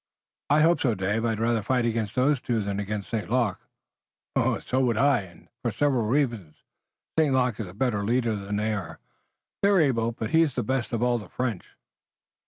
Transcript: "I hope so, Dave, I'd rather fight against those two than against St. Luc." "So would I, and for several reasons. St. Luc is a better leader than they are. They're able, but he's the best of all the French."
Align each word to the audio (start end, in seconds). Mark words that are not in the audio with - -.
"I 0.49 0.61
hope 0.61 0.79
so, 0.79 0.95
Dave, 0.95 1.25
I'd 1.25 1.39
rather 1.39 1.61
fight 1.61 1.85
against 1.85 2.15
those 2.15 2.41
two 2.41 2.59
than 2.61 2.79
against 2.79 3.11
St. 3.11 3.29
Luc." 3.29 3.59
"So 4.35 4.79
would 4.83 4.97
I, 4.97 5.19
and 5.19 5.47
for 5.61 5.69
several 5.71 6.07
reasons. 6.07 6.63
St. 7.19 7.31
Luc 7.35 7.59
is 7.59 7.67
a 7.67 7.73
better 7.75 8.03
leader 8.03 8.35
than 8.35 8.55
they 8.55 8.73
are. 8.73 8.97
They're 9.61 9.79
able, 9.79 10.11
but 10.11 10.31
he's 10.31 10.55
the 10.55 10.63
best 10.63 10.91
of 10.91 11.03
all 11.03 11.19
the 11.19 11.29
French." 11.29 11.75